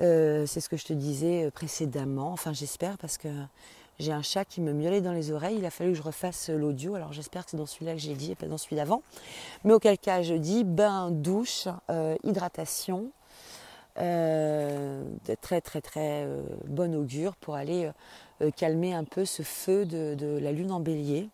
Euh, 0.00 0.46
c'est 0.46 0.60
ce 0.60 0.68
que 0.68 0.76
je 0.76 0.84
te 0.84 0.92
disais 0.92 1.46
euh, 1.46 1.50
précédemment, 1.50 2.30
enfin 2.30 2.52
j'espère 2.52 2.96
parce 2.96 3.18
que 3.18 3.26
j'ai 3.98 4.12
un 4.12 4.22
chat 4.22 4.44
qui 4.44 4.60
me 4.60 4.72
miaulait 4.72 5.00
dans 5.00 5.10
les 5.10 5.32
oreilles, 5.32 5.56
il 5.58 5.66
a 5.66 5.70
fallu 5.70 5.90
que 5.90 5.96
je 5.96 6.02
refasse 6.02 6.48
l'audio, 6.48 6.94
alors 6.94 7.12
j'espère 7.12 7.44
que 7.44 7.50
c'est 7.50 7.56
dans 7.56 7.66
celui-là 7.66 7.94
que 7.94 7.98
j'ai 7.98 8.14
dit 8.14 8.30
et 8.30 8.34
pas 8.36 8.46
dans 8.46 8.56
celui 8.56 8.76
d'avant. 8.76 9.02
Mais 9.64 9.72
auquel 9.72 9.98
cas 9.98 10.22
je 10.22 10.34
dis 10.34 10.62
bain, 10.62 11.10
douche, 11.10 11.66
euh, 11.90 12.14
hydratation, 12.22 13.10
très 13.96 15.60
très 15.60 15.80
très 15.80 16.24
bon 16.68 16.94
augure 16.94 17.34
pour 17.34 17.56
aller 17.56 17.90
calmer 18.54 18.94
un 18.94 19.02
peu 19.02 19.24
ce 19.24 19.42
feu 19.42 19.86
de 19.86 20.38
la 20.40 20.52
lune 20.52 20.70
en 20.70 20.78
bélier 20.78 21.30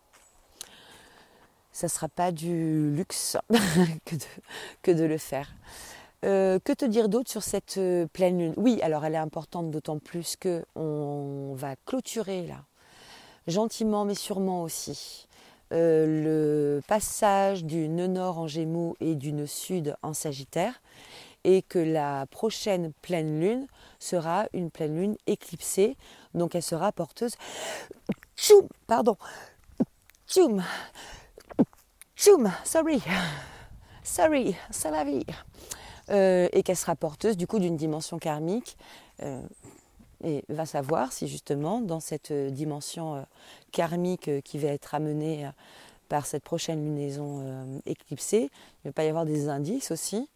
ça 1.75 1.87
ne 1.87 1.89
sera 1.89 2.07
pas 2.07 2.31
du 2.31 2.89
luxe 2.95 3.35
que, 4.81 4.91
de, 4.91 5.03
le 5.03 5.17
faire. 5.17 5.53
Euh, 6.23 6.57
que 6.63 6.71
te 6.71 6.85
dire 6.85 7.09
d'autre 7.09 7.29
sur 7.29 7.43
cette 7.43 7.77
euh, 7.77 8.07
pleine 8.13 8.39
lune? 8.39 8.53
Oui, 8.55 8.79
alors 8.81 9.03
elle 9.03 9.13
est 9.13 9.17
importante 9.17 9.71
d'autant 9.71 9.99
plus 9.99 10.37
que 10.37 10.63
on 10.77 11.53
va 11.53 11.75
clôturer 11.85 12.47
là, 12.47 12.63
gentiment 13.47 14.05
mais 14.05 14.15
sûrement 14.15 14.63
aussi, 14.63 15.27
euh, 15.73 16.77
le 16.77 16.81
passage 16.87 17.65
du 17.65 17.89
nœud 17.89 18.07
nord 18.07 18.39
en 18.39 18.47
Gémeaux 18.47 18.95
et 19.01 19.15
du 19.15 19.33
nœud 19.33 19.45
sud 19.45 19.97
en 20.01 20.13
Sagittaire, 20.13 20.81
et 21.43 21.61
que 21.61 21.79
la 21.79 22.25
prochaine 22.27 22.93
pleine 23.01 23.41
lune 23.41 23.67
sera 23.99 24.47
une 24.53 24.71
pleine 24.71 24.95
lune 24.95 25.17
éclipsée, 25.27 25.97
donc 26.35 26.55
elle 26.55 26.63
sera 26.63 26.93
porteuse. 26.93 27.35
Tchoum, 28.37 28.65
pardon. 28.87 29.17
Tchoum 30.25 30.63
Tchoum, 32.17 32.49
sorry, 32.63 33.01
sorry, 34.01 34.55
c'est 34.71 34.89
la 34.89 35.03
vie. 35.03 35.25
Euh, 36.09 36.47
et 36.53 36.63
qu'elle 36.63 36.77
sera 36.77 36.95
porteuse 36.95 37.35
du 37.35 37.45
coup 37.45 37.59
d'une 37.59 37.75
dimension 37.75 38.19
karmique. 38.19 38.77
Euh, 39.21 39.41
et 40.23 40.45
va 40.47 40.65
savoir 40.65 41.11
si 41.11 41.27
justement 41.27 41.81
dans 41.81 41.99
cette 41.99 42.31
dimension 42.31 43.15
euh, 43.15 43.21
karmique 43.73 44.29
qui 44.43 44.57
va 44.57 44.69
être 44.69 44.95
amenée 44.95 45.49
par 46.07 46.25
cette 46.25 46.43
prochaine 46.43 46.85
lunaison 46.85 47.81
éclipsée, 47.85 48.49
il 48.83 48.87
va 48.87 48.91
pas 48.93 49.03
y 49.03 49.09
avoir 49.09 49.25
des 49.25 49.49
indices 49.49 49.91
aussi 49.91 50.29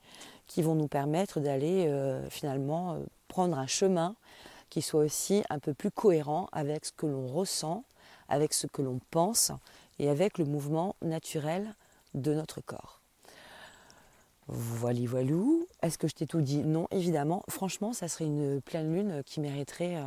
qui 0.47 0.61
vont 0.61 0.75
nous 0.75 0.89
permettre 0.89 1.39
d'aller 1.39 1.89
finalement 2.29 2.97
prendre 3.27 3.57
un 3.57 3.67
chemin 3.67 4.15
qui 4.69 4.81
soit 4.81 5.01
aussi 5.01 5.43
un 5.49 5.59
peu 5.59 5.73
plus 5.73 5.91
cohérent 5.91 6.49
avec 6.51 6.85
ce 6.85 6.91
que 6.91 7.05
l'on 7.05 7.27
ressent, 7.27 7.83
avec 8.27 8.53
ce 8.53 8.65
que 8.67 8.81
l'on 8.81 8.99
pense 9.11 9.51
et 9.99 10.09
avec 10.09 10.37
le 10.37 10.45
mouvement 10.45 10.95
naturel 11.01 11.75
de 12.13 12.33
notre 12.33 12.61
corps. 12.61 12.99
Voilà, 14.47 14.99
voilou. 15.05 15.67
Est-ce 15.83 15.99
que 15.99 16.07
je 16.07 16.15
t'ai 16.15 16.25
tout 16.25 16.41
dit? 16.41 16.63
Non, 16.63 16.87
évidemment. 16.89 17.43
Franchement, 17.49 17.93
ça 17.93 18.07
serait 18.07 18.25
une 18.25 18.61
pleine 18.61 18.91
lune 18.91 19.21
qui 19.23 19.41
mériterait 19.41 19.97
euh, 19.97 20.05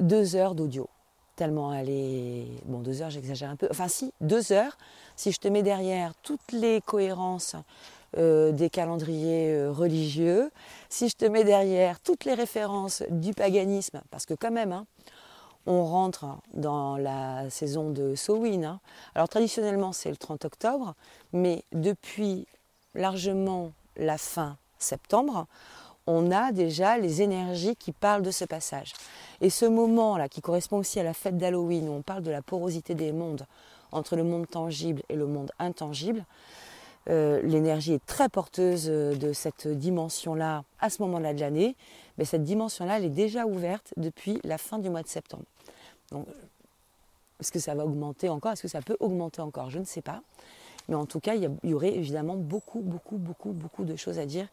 deux 0.00 0.36
heures 0.36 0.54
d'audio. 0.54 0.88
Tellement 1.34 1.74
elle 1.74 1.88
est. 1.90 2.46
Bon, 2.66 2.78
deux 2.78 3.02
heures, 3.02 3.10
j'exagère 3.10 3.50
un 3.50 3.56
peu. 3.56 3.66
Enfin, 3.68 3.88
si, 3.88 4.12
deux 4.20 4.52
heures. 4.52 4.78
Si 5.16 5.32
je 5.32 5.38
te 5.38 5.48
mets 5.48 5.64
derrière 5.64 6.14
toutes 6.22 6.52
les 6.52 6.80
cohérences 6.80 7.56
euh, 8.16 8.52
des 8.52 8.70
calendriers 8.70 9.54
euh, 9.54 9.72
religieux, 9.72 10.52
si 10.88 11.08
je 11.08 11.16
te 11.16 11.24
mets 11.24 11.42
derrière 11.42 11.98
toutes 11.98 12.24
les 12.24 12.34
références 12.34 13.02
du 13.10 13.32
paganisme, 13.32 14.02
parce 14.10 14.24
que 14.24 14.34
quand 14.34 14.52
même, 14.52 14.70
hein, 14.70 14.86
on 15.66 15.84
rentre 15.84 16.26
dans 16.54 16.96
la 16.96 17.48
saison 17.50 17.90
de 17.90 18.14
Sowin. 18.14 18.64
Hein. 18.64 18.80
Alors 19.14 19.28
traditionnellement 19.28 19.92
c'est 19.92 20.10
le 20.10 20.16
30 20.16 20.44
octobre, 20.44 20.94
mais 21.32 21.64
depuis 21.72 22.46
largement 22.94 23.72
la 23.96 24.18
fin 24.18 24.56
septembre, 24.78 25.46
on 26.06 26.30
a 26.32 26.52
déjà 26.52 26.98
les 26.98 27.22
énergies 27.22 27.76
qui 27.76 27.92
parlent 27.92 28.22
de 28.22 28.30
ce 28.30 28.44
passage. 28.44 28.92
Et 29.40 29.50
ce 29.50 29.64
moment-là, 29.66 30.28
qui 30.28 30.40
correspond 30.40 30.78
aussi 30.78 30.98
à 30.98 31.04
la 31.04 31.14
fête 31.14 31.38
d'Halloween, 31.38 31.88
où 31.88 31.92
on 31.92 32.02
parle 32.02 32.22
de 32.22 32.30
la 32.30 32.42
porosité 32.42 32.94
des 32.94 33.12
mondes 33.12 33.46
entre 33.92 34.16
le 34.16 34.24
monde 34.24 34.48
tangible 34.48 35.02
et 35.08 35.14
le 35.14 35.26
monde 35.26 35.52
intangible. 35.58 36.24
Euh, 37.10 37.42
l'énergie 37.42 37.94
est 37.94 38.06
très 38.06 38.28
porteuse 38.28 38.86
euh, 38.88 39.14
de 39.16 39.32
cette 39.32 39.66
dimension-là 39.66 40.62
à 40.80 40.88
ce 40.88 41.02
moment-là 41.02 41.34
de 41.34 41.40
l'année, 41.40 41.74
mais 42.16 42.24
cette 42.24 42.44
dimension-là, 42.44 42.98
elle 42.98 43.06
est 43.06 43.10
déjà 43.10 43.44
ouverte 43.44 43.92
depuis 43.96 44.40
la 44.44 44.56
fin 44.56 44.78
du 44.78 44.88
mois 44.88 45.02
de 45.02 45.08
septembre. 45.08 45.44
Est-ce 47.40 47.52
que 47.52 47.58
ça 47.58 47.74
va 47.74 47.84
augmenter 47.84 48.28
encore? 48.28 48.52
Est-ce 48.52 48.62
que 48.62 48.68
ça 48.68 48.82
peut 48.82 48.96
augmenter 49.00 49.40
encore? 49.40 49.70
Je 49.70 49.78
ne 49.78 49.84
sais 49.84 50.02
pas. 50.02 50.22
Mais 50.88 50.94
en 50.94 51.06
tout 51.06 51.20
cas, 51.20 51.34
il 51.34 51.50
y, 51.64 51.74
aurait 51.74 51.94
évidemment 51.94 52.36
beaucoup, 52.36 52.80
beaucoup, 52.80 53.16
beaucoup, 53.16 53.52
beaucoup 53.52 53.84
de 53.84 53.96
choses 53.96 54.18
à 54.18 54.26
dire 54.26 54.48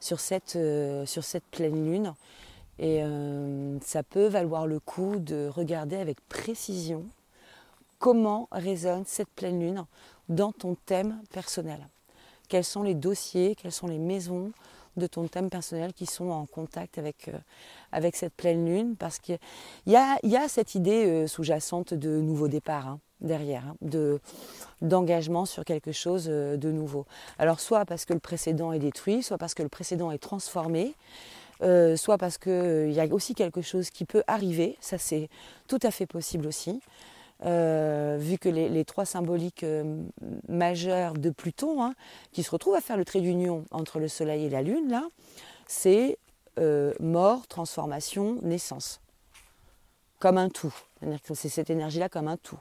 sur 0.00 0.20
cette, 0.20 0.56
euh, 0.56 1.06
sur 1.06 1.24
cette 1.24 1.44
pleine 1.44 1.84
lune. 1.84 2.14
Et 2.80 3.02
ça 3.82 4.04
peut 4.04 4.28
valoir 4.28 4.68
le 4.68 4.78
coup 4.78 5.16
de 5.18 5.48
regarder 5.48 5.96
avec 5.96 6.20
précision 6.28 7.04
comment 7.98 8.48
résonne 8.52 9.04
cette 9.04 9.28
pleine 9.30 9.60
lune 9.60 9.84
dans 10.28 10.52
ton 10.52 10.76
thème 10.86 11.20
personnel. 11.32 11.80
Quels 12.48 12.64
sont 12.64 12.82
les 12.82 12.94
dossiers, 12.94 13.54
quelles 13.54 13.72
sont 13.72 13.88
les 13.88 13.98
maisons 13.98 14.52
de 14.98 15.06
ton 15.06 15.26
thème 15.26 15.50
personnel 15.50 15.92
qui 15.92 16.06
sont 16.06 16.30
en 16.30 16.46
contact 16.46 16.98
avec, 16.98 17.28
euh, 17.28 18.10
cette 18.12 18.34
pleine 18.34 18.66
lune 18.66 18.96
Parce 18.96 19.18
qu'il 19.18 19.38
y 19.86 19.96
a, 19.96 20.18
y 20.22 20.36
a 20.36 20.48
cette 20.48 20.74
idée 20.74 21.06
euh, 21.06 21.26
sous-jacente 21.26 21.94
de 21.94 22.20
nouveau 22.20 22.48
départ 22.48 22.86
hein, 22.86 23.00
derrière, 23.20 23.64
hein, 23.66 23.76
de, 23.80 24.20
d'engagement 24.82 25.46
sur 25.46 25.64
quelque 25.64 25.92
chose 25.92 26.26
euh, 26.28 26.56
de 26.56 26.70
nouveau. 26.70 27.06
Alors 27.38 27.60
soit 27.60 27.84
parce 27.84 28.04
que 28.04 28.12
le 28.12 28.20
précédent 28.20 28.72
est 28.72 28.78
détruit, 28.78 29.22
soit 29.22 29.38
parce 29.38 29.54
que 29.54 29.62
le 29.62 29.68
précédent 29.68 30.10
est 30.10 30.18
transformé, 30.18 30.94
soit 31.96 32.18
parce 32.18 32.38
qu'il 32.38 32.92
y 32.92 33.00
a 33.00 33.06
aussi 33.12 33.34
quelque 33.34 33.62
chose 33.62 33.90
qui 33.90 34.04
peut 34.04 34.22
arriver, 34.28 34.76
ça 34.80 34.96
c'est 34.96 35.28
tout 35.66 35.80
à 35.82 35.90
fait 35.90 36.06
possible 36.06 36.46
aussi. 36.46 36.80
Euh, 37.44 38.16
vu 38.18 38.36
que 38.36 38.48
les, 38.48 38.84
trois 38.84 39.04
symboliques 39.04 39.62
euh, 39.62 40.02
majeures 40.48 41.14
de 41.14 41.30
Pluton, 41.30 41.82
hein, 41.82 41.94
qui 42.32 42.42
se 42.42 42.50
retrouvent 42.50 42.74
à 42.74 42.80
faire 42.80 42.96
le 42.96 43.04
trait 43.04 43.20
d'union 43.20 43.64
entre 43.70 44.00
le 44.00 44.08
Soleil 44.08 44.44
et 44.44 44.50
la 44.50 44.62
Lune, 44.62 44.90
là, 44.90 45.06
c'est 45.66 46.18
euh, 46.58 46.92
mort, 46.98 47.46
transformation, 47.46 48.38
naissance. 48.42 49.00
Comme 50.18 50.36
un 50.36 50.48
tout. 50.48 50.74
C'est 51.32 51.48
cette 51.48 51.70
énergie-là 51.70 52.08
comme 52.08 52.26
un 52.26 52.36
tout. 52.36 52.58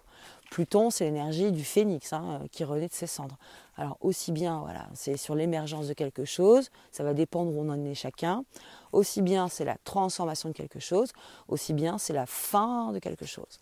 Pluton, 0.52 0.92
c'est 0.92 1.06
l'énergie 1.06 1.52
du 1.52 1.64
phénix 1.64 2.14
hein, 2.14 2.42
qui 2.52 2.64
renaît 2.64 2.88
de 2.88 2.94
ses 2.94 3.08
cendres. 3.08 3.38
Alors 3.78 3.98
aussi 4.02 4.32
bien, 4.32 4.60
voilà, 4.60 4.88
c'est 4.94 5.18
sur 5.18 5.34
l'émergence 5.34 5.88
de 5.88 5.94
quelque 5.94 6.24
chose, 6.24 6.70
ça 6.92 7.04
va 7.04 7.16
dépendre 7.16 7.52
où 7.52 7.60
on 7.60 7.70
en 7.70 7.84
est 7.84 7.96
chacun. 7.96 8.46
Aussi 8.92 9.24
bien, 9.24 9.48
c'est 9.48 9.66
la 9.66 9.78
transformation 9.84 10.50
de 10.50 10.54
quelque 10.54 10.80
chose, 10.80 11.12
aussi 11.48 11.74
bien, 11.74 11.98
c'est 11.98 12.14
la 12.14 12.28
fin 12.28 12.92
de 12.92 13.00
quelque 13.00 13.26
chose. 13.26 13.60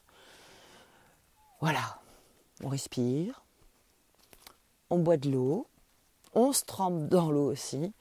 Voilà, 1.62 2.00
on 2.64 2.70
respire, 2.70 3.44
on 4.90 5.00
boit 5.00 5.18
de 5.18 5.30
l'eau, 5.30 5.68
on 6.34 6.52
se 6.54 6.64
trempe 6.64 7.08
dans 7.08 7.32
l'eau 7.32 7.52
aussi, 7.52 7.94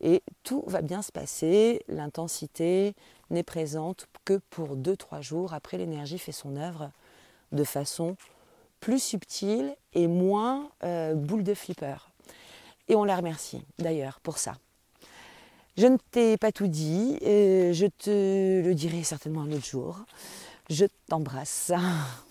et 0.00 0.22
tout 0.42 0.64
va 0.66 0.82
bien 0.82 1.02
se 1.02 1.12
passer. 1.12 1.82
L'intensité 1.88 2.94
n'est 3.30 3.42
présente 3.42 4.06
que 4.24 4.40
pour 4.50 4.76
2-3 4.76 5.22
jours. 5.22 5.54
Après, 5.54 5.78
l'énergie 5.78 6.18
fait 6.18 6.32
son 6.32 6.56
œuvre 6.56 6.90
de 7.52 7.64
façon 7.64 8.16
plus 8.80 9.02
subtile 9.02 9.74
et 9.94 10.06
moins 10.06 10.70
euh, 10.82 11.14
boule 11.14 11.42
de 11.42 11.54
flipper. 11.54 12.10
Et 12.88 12.96
on 12.96 13.04
la 13.04 13.16
remercie 13.16 13.62
d'ailleurs 13.78 14.20
pour 14.20 14.38
ça. 14.38 14.56
Je 15.76 15.86
ne 15.86 15.96
t'ai 16.10 16.36
pas 16.36 16.52
tout 16.52 16.68
dit, 16.68 17.18
je 17.22 17.86
te 17.86 18.62
le 18.62 18.74
dirai 18.74 19.02
certainement 19.02 19.40
un 19.40 19.52
autre 19.52 19.64
jour. 19.64 19.98
Je 20.70 20.84
t'embrasse. 21.08 21.72